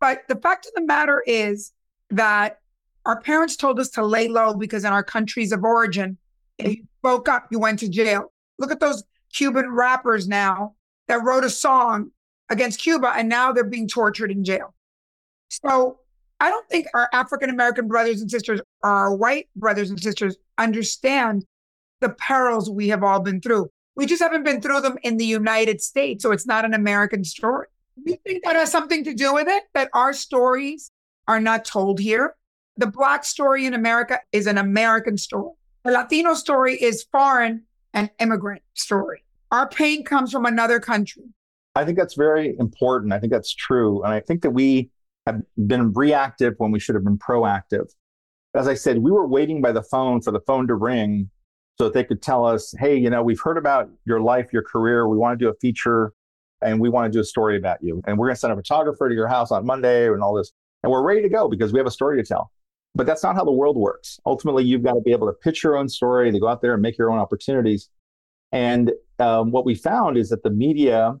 [0.00, 1.72] But the fact of the matter is
[2.10, 2.60] that
[3.08, 6.18] Our parents told us to lay low because in our countries of origin,
[6.58, 8.32] if you spoke up, you went to jail.
[8.58, 10.74] Look at those Cuban rappers now
[11.06, 12.10] that wrote a song
[12.50, 14.74] against Cuba and now they're being tortured in jail.
[15.48, 16.00] So
[16.38, 20.36] I don't think our African American brothers and sisters or our white brothers and sisters
[20.58, 21.46] understand
[22.00, 23.70] the perils we have all been through.
[23.96, 26.22] We just haven't been through them in the United States.
[26.22, 27.66] So it's not an American story.
[28.04, 29.64] You think that has something to do with it?
[29.74, 30.92] That our stories
[31.26, 32.36] are not told here?
[32.76, 35.52] The Black story in America is an American story.
[35.84, 39.24] The Latino story is foreign and immigrant story.
[39.50, 41.24] Our pain comes from another country.
[41.74, 43.12] I think that's very important.
[43.12, 44.02] I think that's true.
[44.04, 44.90] And I think that we
[45.26, 47.90] have been reactive when we should have been proactive.
[48.54, 51.30] As I said, we were waiting by the phone for the phone to ring
[51.78, 54.62] so that they could tell us, hey, you know, we've heard about your life, your
[54.62, 55.08] career.
[55.08, 56.12] We want to do a feature
[56.60, 58.02] and we want to do a story about you.
[58.06, 60.50] And we're going to send a photographer to your house on Monday and all this.
[60.82, 62.50] And we're ready to go because we have a story to tell.
[62.96, 64.18] But that's not how the world works.
[64.26, 66.72] Ultimately, you've got to be able to pitch your own story, to go out there
[66.72, 67.90] and make your own opportunities.
[68.50, 71.14] And um, what we found is that the media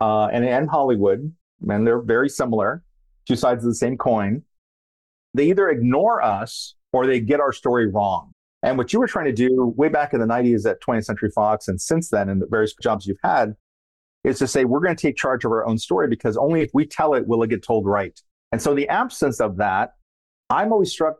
[0.00, 1.32] uh, and, and Hollywood,
[1.68, 2.84] and they're very similar,
[3.26, 4.42] two sides of the same coin,
[5.32, 8.33] they either ignore us or they get our story wrong.
[8.64, 11.30] And what you were trying to do way back in the 90s at 20th Century
[11.30, 13.54] Fox and since then in the various jobs you've had
[14.24, 16.70] is to say, we're going to take charge of our own story because only if
[16.72, 18.18] we tell it will it get told right.
[18.52, 19.94] And so, the absence of that,
[20.48, 21.16] I'm always struck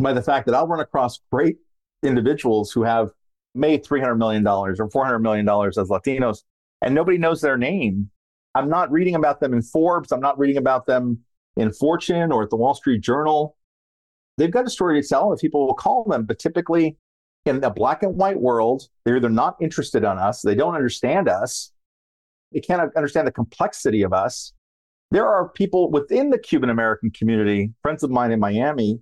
[0.00, 1.58] by the fact that I'll run across great
[2.02, 3.10] individuals who have
[3.54, 6.38] made $300 million or $400 million as Latinos,
[6.82, 8.10] and nobody knows their name.
[8.56, 10.10] I'm not reading about them in Forbes.
[10.10, 11.20] I'm not reading about them
[11.56, 13.56] in Fortune or at the Wall Street Journal
[14.40, 16.24] they've got a story to tell and people will call them.
[16.24, 16.96] But typically
[17.44, 21.28] in the black and white world, they're either not interested in us, they don't understand
[21.28, 21.72] us,
[22.52, 24.52] they can't understand the complexity of us.
[25.10, 29.00] There are people within the Cuban American community, friends of mine in Miami,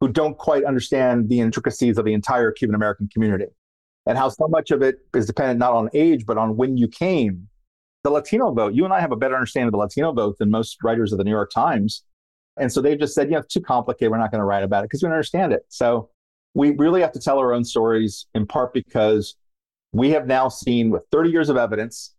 [0.00, 3.46] who don't quite understand the intricacies of the entire Cuban American community
[4.06, 6.88] and how so much of it is dependent not on age, but on when you
[6.88, 7.48] came.
[8.04, 10.50] The Latino vote, you and I have a better understanding of the Latino vote than
[10.50, 12.02] most writers of the New York Times
[12.58, 14.10] and so they've just said, you know, it's too complicated.
[14.10, 15.64] We're not going to write about it because we don't understand it.
[15.68, 16.10] So
[16.54, 19.36] we really have to tell our own stories in part because
[19.92, 22.14] we have now seen with 30 years of evidence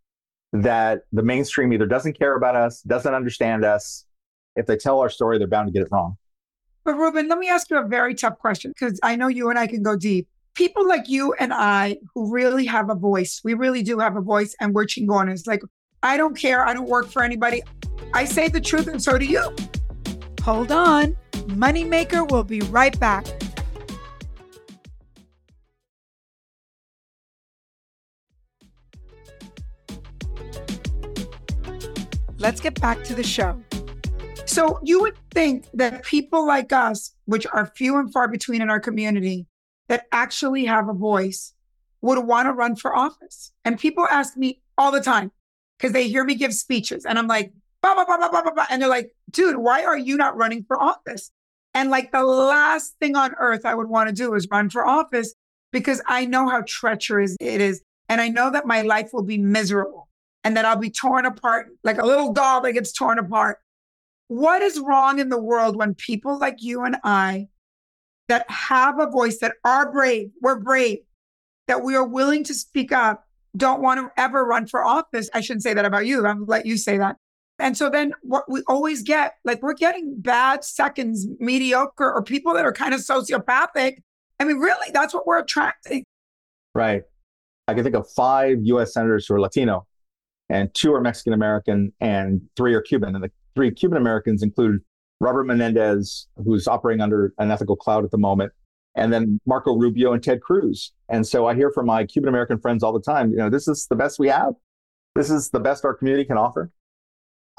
[0.53, 4.05] that the mainstream either doesn't care about us, doesn't understand us.
[4.55, 6.17] If they tell our story, they're bound to get it wrong.
[6.83, 9.57] But Ruben, let me ask you a very tough question because I know you and
[9.57, 10.27] I can go deep.
[10.53, 14.21] People like you and I who really have a voice, we really do have a
[14.21, 15.47] voice and we're chingones.
[15.47, 15.61] Like,
[16.03, 16.65] I don't care.
[16.65, 17.63] I don't work for anybody.
[18.13, 19.55] I say the truth and so do you.
[20.43, 21.15] Hold on.
[21.47, 23.25] Moneymaker will be right back.
[32.39, 33.57] Let's get back to the show.
[34.45, 38.69] So, you would think that people like us, which are few and far between in
[38.69, 39.47] our community,
[39.87, 41.53] that actually have a voice,
[42.01, 43.53] would want to run for office.
[43.63, 45.31] And people ask me all the time
[45.77, 47.05] because they hear me give speeches.
[47.05, 48.65] And I'm like, blah, blah, blah, blah, blah, blah.
[48.69, 51.31] And they're like, dude, why are you not running for office?
[51.73, 54.85] And like the last thing on earth I would want to do is run for
[54.85, 55.33] office
[55.71, 57.81] because I know how treacherous it is.
[58.09, 60.07] And I know that my life will be miserable
[60.43, 63.57] and that I'll be torn apart like a little doll that gets torn apart.
[64.27, 67.47] What is wrong in the world when people like you and I
[68.27, 70.99] that have a voice, that are brave, we're brave,
[71.67, 75.29] that we are willing to speak up, don't want to ever run for office?
[75.33, 76.25] I shouldn't say that about you.
[76.25, 77.17] I'm let you say that.
[77.59, 82.53] And so then what we always get, like we're getting bad seconds, mediocre, or people
[82.53, 83.97] that are kind of sociopathic.
[84.39, 86.03] I mean, really, that's what we're attracting.
[86.73, 87.03] Right.
[87.67, 89.85] I can think of five US senators who are Latino,
[90.49, 93.15] and two are Mexican American, and three are Cuban.
[93.15, 94.81] And the three Cuban Americans include
[95.19, 98.51] Robert Menendez, who's operating under an ethical cloud at the moment,
[98.95, 100.91] and then Marco Rubio and Ted Cruz.
[101.07, 103.67] And so I hear from my Cuban American friends all the time, you know, this
[103.67, 104.53] is the best we have.
[105.15, 106.71] This is the best our community can offer.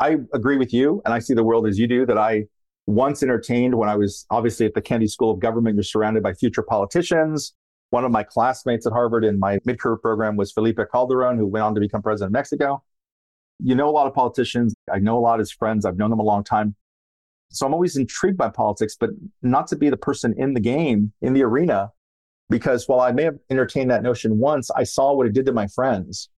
[0.01, 2.05] I agree with you, and I see the world as you do.
[2.07, 2.45] That I
[2.87, 5.77] once entertained when I was obviously at the Kennedy School of Government.
[5.77, 7.55] You're surrounded by future politicians.
[7.91, 11.65] One of my classmates at Harvard in my mid-career program was Felipe Calderon, who went
[11.65, 12.83] on to become president of Mexico.
[13.61, 14.75] You know a lot of politicians.
[14.93, 15.87] I know a lot as friends.
[15.87, 16.75] I've known them a long time.
[17.51, 19.11] So I'm always intrigued by politics, but
[19.43, 21.93] not to be the person in the game, in the arena,
[22.51, 25.53] because while I may have entertained that notion once, I saw what it did to
[25.53, 26.31] my friends.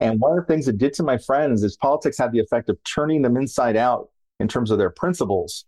[0.00, 2.68] And one of the things it did to my friends is politics had the effect
[2.70, 4.08] of turning them inside out
[4.38, 5.66] in terms of their principles,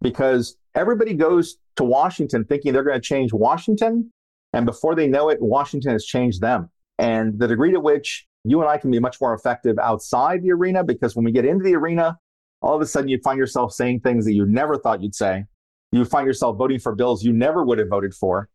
[0.00, 4.10] because everybody goes to Washington thinking they're going to change Washington.
[4.52, 6.68] And before they know it, Washington has changed them.
[6.98, 10.50] And the degree to which you and I can be much more effective outside the
[10.50, 12.18] arena, because when we get into the arena,
[12.62, 15.44] all of a sudden you find yourself saying things that you never thought you'd say.
[15.92, 18.48] You find yourself voting for bills you never would have voted for.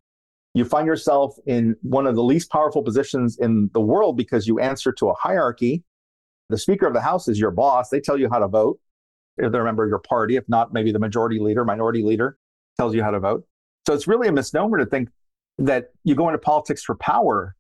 [0.56, 4.58] You find yourself in one of the least powerful positions in the world because you
[4.60, 5.84] answer to a hierarchy.
[6.48, 7.90] The Speaker of the House is your boss.
[7.90, 8.80] They tell you how to vote.
[9.38, 12.38] If they're a member of your party, if not, maybe the majority leader, minority leader
[12.78, 13.46] tells you how to vote.
[13.86, 15.10] So it's really a misnomer to think
[15.58, 17.54] that you go into politics for power.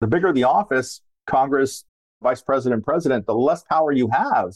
[0.00, 1.84] The bigger the office, Congress,
[2.22, 4.54] vice president, president, the less power you have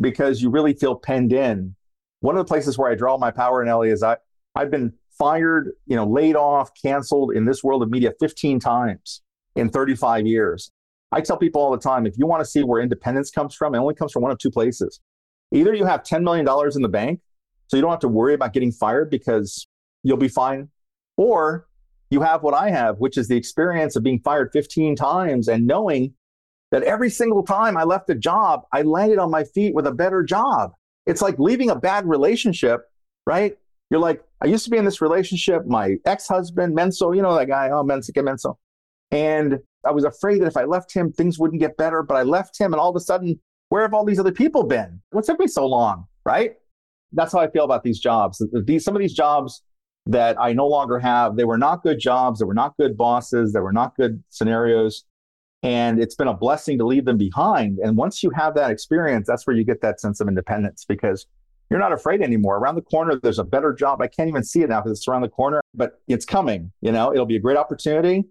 [0.00, 1.74] because you really feel penned in.
[2.20, 4.16] One of the places where I draw my power Nely is I,
[4.54, 9.22] I've been fired, you know, laid off, canceled in this world of media 15 times
[9.56, 10.70] in 35 years.
[11.10, 13.74] I tell people all the time if you want to see where independence comes from,
[13.74, 15.00] it only comes from one of two places.
[15.52, 17.20] Either you have $10 million in the bank,
[17.66, 19.66] so you don't have to worry about getting fired because
[20.02, 20.68] you'll be fine,
[21.16, 21.66] or
[22.10, 25.66] you have what I have, which is the experience of being fired 15 times and
[25.66, 26.14] knowing
[26.70, 29.92] that every single time I left a job, I landed on my feet with a
[29.92, 30.72] better job.
[31.06, 32.82] It's like leaving a bad relationship,
[33.26, 33.56] right?
[33.90, 37.46] You're like, I used to be in this relationship, my ex-husband, Menso, you know that
[37.46, 38.56] guy, oh, Mensica Menso.
[39.10, 42.22] And I was afraid that if I left him, things wouldn't get better, but I
[42.22, 45.00] left him and all of a sudden, where have all these other people been?
[45.10, 46.56] What took me so long, right?
[47.12, 48.42] That's how I feel about these jobs.
[48.64, 49.62] These, some of these jobs
[50.06, 52.40] that I no longer have, they were not good jobs.
[52.40, 53.52] They were not good bosses.
[53.52, 55.04] They were not good scenarios.
[55.62, 57.78] And it's been a blessing to leave them behind.
[57.78, 61.26] And once you have that experience, that's where you get that sense of independence because
[61.70, 62.56] you're not afraid anymore.
[62.56, 64.00] Around the corner, there's a better job.
[64.00, 66.72] I can't even see it now because it's around the corner, but it's coming.
[66.80, 68.24] You know, it'll be a great opportunity.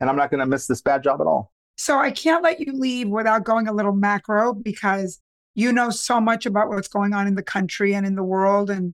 [0.00, 1.52] And I'm not going to miss this bad job at all.
[1.76, 5.20] So I can't let you leave without going a little macro because
[5.54, 8.68] you know so much about what's going on in the country and in the world.
[8.68, 8.94] And,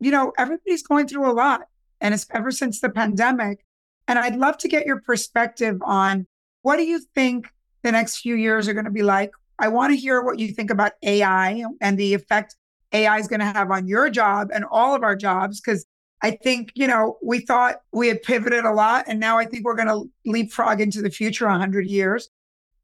[0.00, 1.62] you know, everybody's going through a lot.
[2.00, 3.64] And it's ever since the pandemic.
[4.06, 6.26] And I'd love to get your perspective on
[6.60, 7.48] what do you think
[7.82, 9.32] the next few years are going to be like?
[9.58, 12.56] I want to hear what you think about AI and the effect
[12.94, 15.60] AI is going to have on your job and all of our jobs.
[15.60, 15.84] Because
[16.22, 19.64] I think, you know, we thought we had pivoted a lot, and now I think
[19.64, 22.30] we're going to leapfrog into the future 100 years.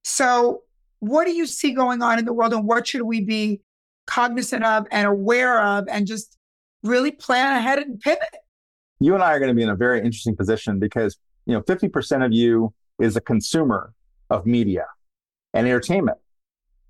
[0.04, 0.62] So,
[0.98, 3.62] what do you see going on in the world, and what should we be
[4.06, 6.36] cognizant of and aware of, and just
[6.82, 8.28] really plan ahead and pivot?
[8.98, 11.62] You and I are going to be in a very interesting position because, you know,
[11.62, 13.94] 50% of you is a consumer
[14.28, 14.84] of media
[15.54, 16.18] and entertainment.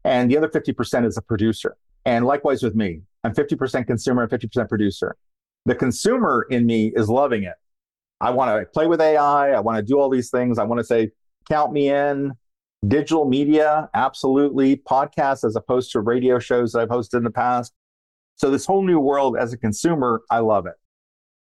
[0.02, 1.76] And the other 50% is a producer.
[2.04, 5.16] And likewise with me, I'm 50% consumer and 50% producer.
[5.66, 7.54] The consumer in me is loving it.
[8.20, 9.50] I want to play with AI.
[9.50, 10.58] I want to do all these things.
[10.58, 11.10] I want to say,
[11.48, 12.32] count me in.
[12.86, 14.76] Digital media, absolutely.
[14.76, 17.74] Podcasts as opposed to radio shows that I've hosted in the past.
[18.36, 20.72] So, this whole new world as a consumer, I love it.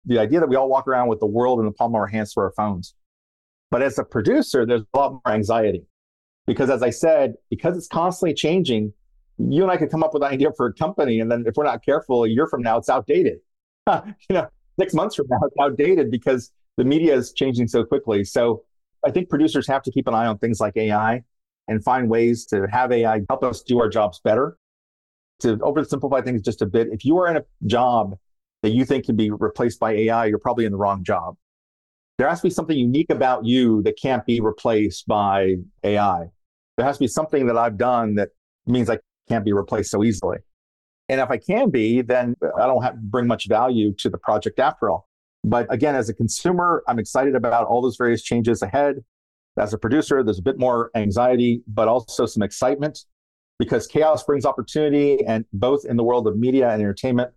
[0.04, 2.06] The idea that we all walk around with the world in the palm of our
[2.06, 2.94] hands through our phones.
[3.70, 5.86] But as a producer, there's a lot more anxiety
[6.46, 8.92] because, as I said, because it's constantly changing,
[9.50, 11.54] you and I could come up with an idea for a company, and then if
[11.56, 13.38] we're not careful, a year from now, it's outdated.
[13.88, 18.24] you know, six months from now, it's outdated because the media is changing so quickly.
[18.24, 18.64] So
[19.04, 21.22] I think producers have to keep an eye on things like AI
[21.68, 24.56] and find ways to have AI help us do our jobs better.
[25.40, 28.16] To oversimplify things just a bit, if you are in a job
[28.62, 31.36] that you think can be replaced by AI, you're probably in the wrong job.
[32.18, 36.26] There has to be something unique about you that can't be replaced by AI.
[36.76, 38.28] There has to be something that I've done that
[38.66, 38.98] means I
[39.28, 40.38] can't be replaced so easily.
[41.08, 44.58] And if I can be, then I don't have bring much value to the project
[44.58, 45.08] after all.
[45.44, 48.96] But again, as a consumer, I'm excited about all those various changes ahead.
[49.58, 53.00] As a producer, there's a bit more anxiety, but also some excitement
[53.58, 55.24] because chaos brings opportunity.
[55.26, 57.30] And both in the world of media and entertainment,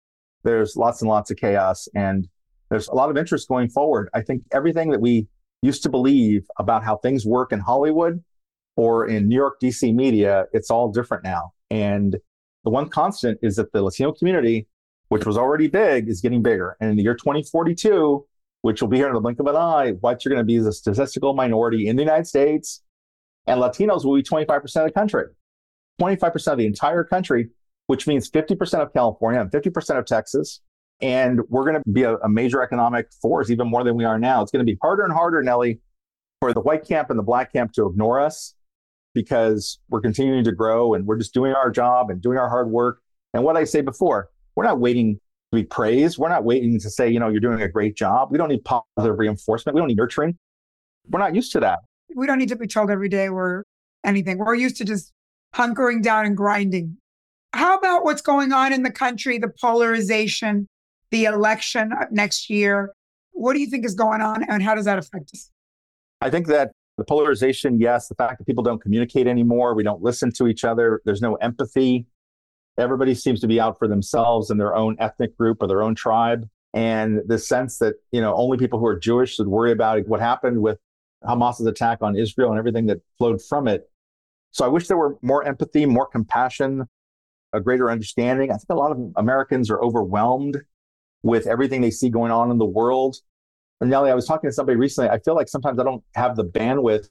[0.43, 1.87] there's lots and lots of chaos.
[1.95, 2.27] And
[2.69, 4.09] there's a lot of interest going forward.
[4.13, 5.27] I think everything that we
[5.61, 8.23] used to believe about how things work in Hollywood
[8.77, 11.51] or in New York, DC media, it's all different now.
[11.69, 12.17] And
[12.63, 14.67] the one constant is that the Latino community,
[15.09, 16.75] which was already big, is getting bigger.
[16.79, 18.25] And in the year 2042,
[18.61, 20.57] which will be here in the blink of an eye, whites are going to be
[20.57, 22.81] the statistical minority in the United States,
[23.45, 25.25] and Latinos will be 25% of the country,
[26.01, 27.49] 25% of the entire country,
[27.85, 30.61] which means 50% of California and 50% of Texas.
[31.01, 34.17] And we're going to be a, a major economic force, even more than we are
[34.17, 34.41] now.
[34.41, 35.79] It's going to be harder and harder, Nely,
[36.39, 38.54] for the white camp and the black camp to ignore us
[39.15, 42.69] because we're continuing to grow and we're just doing our job and doing our hard
[42.69, 43.01] work.
[43.33, 45.15] And what I say before, we're not waiting
[45.51, 46.19] to be praised.
[46.19, 48.29] We're not waiting to say, you know, you're doing a great job.
[48.31, 49.73] We don't need positive reinforcement.
[49.73, 50.37] We don't need nurturing.
[51.09, 51.79] We're not used to that.
[52.15, 53.63] We don't need to be told every day we're
[54.03, 54.37] anything.
[54.37, 55.11] We're used to just
[55.55, 56.97] hunkering down and grinding.
[57.53, 60.67] How about what's going on in the country, the polarization,
[61.11, 62.93] the election uh, next year?
[63.31, 65.49] What do you think is going on and how does that affect us?
[66.21, 68.07] I think that the polarization, yes.
[68.07, 71.35] The fact that people don't communicate anymore, we don't listen to each other, there's no
[71.35, 72.05] empathy.
[72.77, 75.95] Everybody seems to be out for themselves and their own ethnic group or their own
[75.95, 76.47] tribe.
[76.75, 80.19] and the sense that, you know, only people who are Jewish should worry about what
[80.19, 80.77] happened with
[81.23, 83.89] Hamas's attack on Israel and everything that flowed from it.
[84.51, 86.85] So I wish there were more empathy, more compassion,
[87.53, 88.51] a greater understanding.
[88.51, 90.61] I think a lot of Americans are overwhelmed
[91.23, 93.15] with everything they see going on in the world.
[93.81, 95.09] And Nely, I was talking to somebody recently.
[95.09, 97.09] I feel like sometimes I don't have the bandwidth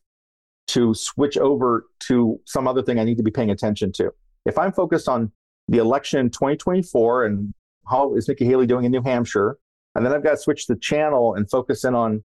[0.69, 4.13] to switch over to some other thing I need to be paying attention to.
[4.47, 5.31] If I'm focused on
[5.69, 7.55] the election in 2024 and
[7.89, 9.59] how is Nikki Haley doing in New Hampshire,
[9.95, 12.25] and then I've got to switch the channel and focus in on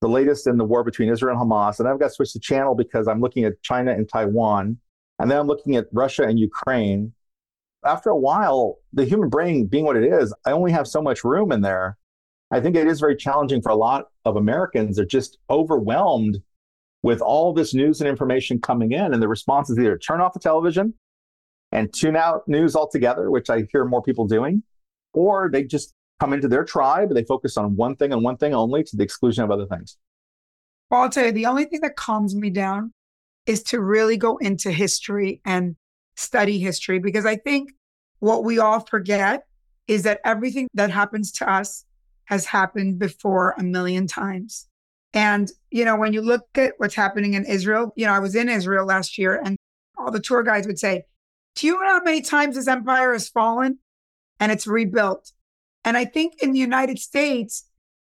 [0.00, 1.78] the latest in the war between Israel and Hamas.
[1.78, 4.78] And I've got to switch the channel because I'm looking at China and Taiwan.
[5.18, 7.12] And then I'm looking at Russia and Ukraine.
[7.84, 11.24] After a while, the human brain being what it is, I only have so much
[11.24, 11.98] room in there.
[12.50, 14.96] I think it is very challenging for a lot of Americans.
[14.96, 16.42] They're just overwhelmed
[17.02, 19.14] with all this news and information coming in.
[19.14, 20.94] And the response is either turn off the television
[21.72, 24.62] and tune out news altogether, which I hear more people doing,
[25.12, 27.14] or they just come into their tribe.
[27.14, 29.96] They focus on one thing and one thing only to the exclusion of other things.
[30.90, 32.92] Well, I'll tell you, the only thing that calms me down
[33.46, 35.76] is to really go into history and
[36.16, 37.70] study history because I think
[38.18, 39.44] what we all forget
[39.86, 41.84] is that everything that happens to us
[42.30, 44.68] has happened before a million times.
[45.12, 48.36] And, you know, when you look at what's happening in Israel, you know, I was
[48.36, 49.56] in Israel last year and
[49.98, 51.02] all the tour guides would say,
[51.56, 53.80] Do you know how many times this empire has fallen
[54.38, 55.32] and it's rebuilt?
[55.84, 57.64] And I think in the United States,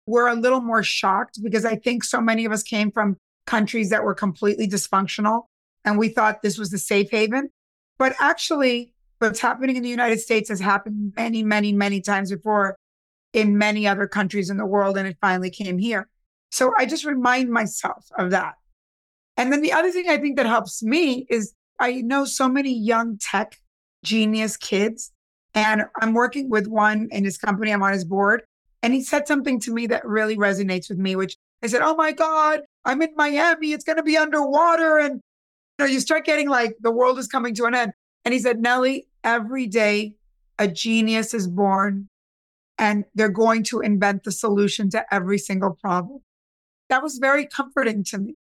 [0.07, 3.17] we're a little more shocked because I think so many of us came from
[3.47, 5.45] countries that were completely dysfunctional
[5.85, 7.49] and we thought this was the safe haven.
[7.99, 12.77] But actually, what's happening in the United States has happened many, many, many times before
[13.33, 16.09] in many other countries in the world, and it finally came here.
[16.51, 18.55] So I just remind myself of that.
[19.37, 22.77] And then the other thing I think that helps me is I know so many
[22.77, 23.57] young tech
[24.05, 25.13] genius kids
[25.55, 27.73] and I'm working with one in his company.
[27.73, 28.43] I'm on his board.
[28.83, 31.95] And he said something to me that really resonates with me, which I said, Oh
[31.95, 33.73] my God, I'm in Miami.
[33.73, 34.99] It's going to be underwater.
[34.99, 35.15] And
[35.79, 37.93] you know, you start getting like the world is coming to an end.
[38.27, 40.17] And he said, Nely, every day
[40.59, 42.10] a genius is born
[42.81, 46.21] and they're going to invent the solution to every single problem.
[46.89, 48.35] That was very comforting to me.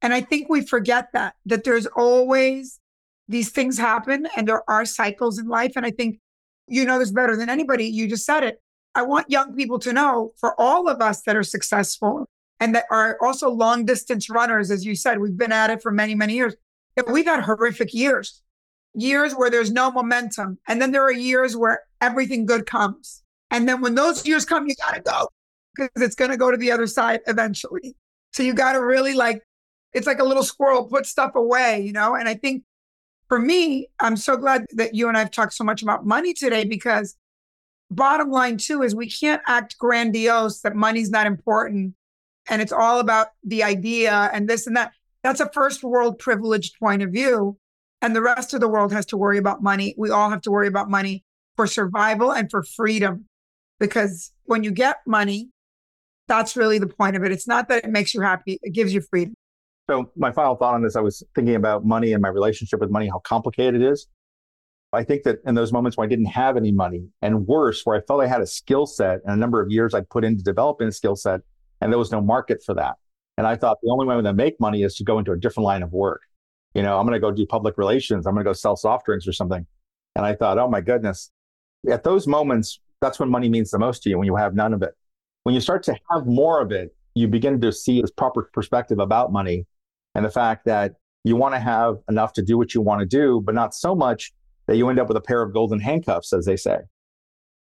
[0.00, 2.80] And I think we forget that, that there's always
[3.28, 5.72] these things happen and there are cycles in life.
[5.76, 6.18] And I think
[6.66, 7.84] you know this better than anybody.
[7.84, 8.62] You just said it.
[8.94, 12.26] I want young people to know for all of us that are successful
[12.60, 15.90] and that are also long distance runners, as you said, we've been at it for
[15.90, 16.54] many, many years.
[17.10, 18.40] We've had horrific years,
[18.94, 20.58] years where there's no momentum.
[20.66, 23.23] And then there are years where everything good comes.
[23.54, 25.28] And then when those years come, you got to go
[25.76, 27.94] because it's going to go to the other side eventually.
[28.32, 29.42] So you got to really like,
[29.92, 32.16] it's like a little squirrel, put stuff away, you know?
[32.16, 32.64] And I think
[33.28, 36.64] for me, I'm so glad that you and I've talked so much about money today
[36.64, 37.16] because
[37.92, 41.94] bottom line too is we can't act grandiose that money's not important
[42.48, 44.90] and it's all about the idea and this and that.
[45.22, 47.56] That's a first world privileged point of view.
[48.02, 49.94] And the rest of the world has to worry about money.
[49.96, 51.24] We all have to worry about money
[51.54, 53.26] for survival and for freedom.
[53.80, 55.50] Because when you get money,
[56.28, 57.32] that's really the point of it.
[57.32, 59.34] It's not that it makes you happy, it gives you freedom.
[59.90, 62.90] So, my final thought on this I was thinking about money and my relationship with
[62.90, 64.06] money, how complicated it is.
[64.94, 67.96] I think that in those moments when I didn't have any money, and worse, where
[67.96, 70.42] I felt I had a skill set and a number of years I'd put into
[70.42, 71.40] developing a skill set,
[71.80, 72.94] and there was no market for that.
[73.36, 75.32] And I thought the only way I'm going to make money is to go into
[75.32, 76.22] a different line of work.
[76.74, 79.06] You know, I'm going to go do public relations, I'm going to go sell soft
[79.06, 79.66] drinks or something.
[80.16, 81.30] And I thought, oh my goodness,
[81.90, 84.72] at those moments, that's when money means the most to you when you have none
[84.72, 84.94] of it.
[85.44, 88.98] When you start to have more of it, you begin to see this proper perspective
[88.98, 89.66] about money
[90.14, 93.06] and the fact that you want to have enough to do what you want to
[93.06, 94.32] do, but not so much
[94.66, 96.78] that you end up with a pair of golden handcuffs, as they say,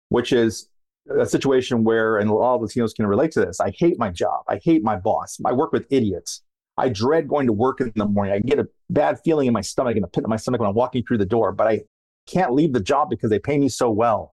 [0.10, 0.70] which is
[1.18, 3.60] a situation where, and all Latinos can relate to this.
[3.60, 4.44] I hate my job.
[4.48, 5.40] I hate my boss.
[5.46, 6.44] I work with idiots.
[6.78, 8.34] I dread going to work in the morning.
[8.34, 10.70] I get a bad feeling in my stomach and a pit in my stomach when
[10.70, 11.82] I'm walking through the door, but I
[12.28, 14.34] can't leave the job because they pay me so well.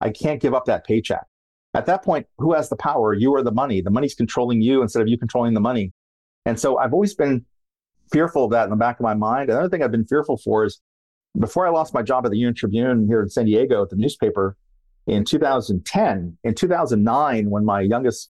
[0.00, 1.24] I can't give up that paycheck.
[1.74, 3.14] At that point, who has the power?
[3.14, 3.80] You or the money?
[3.80, 5.92] The money's controlling you instead of you controlling the money.
[6.46, 7.44] And so I've always been
[8.10, 9.50] fearful of that in the back of my mind.
[9.50, 10.80] Another thing I've been fearful for is
[11.38, 13.96] before I lost my job at the Union Tribune here in San Diego at the
[13.96, 14.56] newspaper
[15.06, 18.26] in 2010, in 2009, when my youngest